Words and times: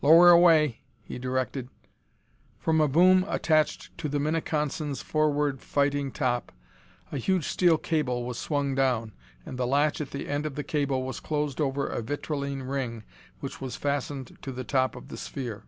"Lower 0.00 0.30
away," 0.30 0.80
he 1.04 1.18
directed. 1.18 1.68
From 2.58 2.80
a 2.80 2.88
boom 2.88 3.26
attached 3.28 3.90
to 3.98 4.08
the 4.08 4.18
Minneconsin's 4.18 5.02
forward 5.02 5.60
fighting 5.60 6.10
top, 6.12 6.50
a 7.12 7.18
huge 7.18 7.44
steel 7.46 7.76
cable 7.76 8.32
swung 8.32 8.74
down, 8.74 9.12
and 9.44 9.58
the 9.58 9.66
latch 9.66 10.00
at 10.00 10.12
the 10.12 10.28
end 10.30 10.46
of 10.46 10.54
the 10.54 10.64
cable 10.64 11.02
was 11.02 11.20
closed 11.20 11.60
over 11.60 11.86
a 11.86 12.00
vitrilene 12.00 12.62
ring 12.62 13.04
which 13.40 13.60
was 13.60 13.76
fastened 13.76 14.38
to 14.40 14.50
the 14.50 14.64
top 14.64 14.96
of 14.96 15.08
the 15.08 15.18
sphere. 15.18 15.64